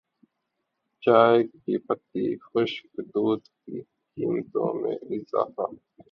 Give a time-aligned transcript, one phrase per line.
[1.03, 3.77] چائے کی پتی خشک دودھ کی
[4.17, 5.65] قیمتوں میں اضافہ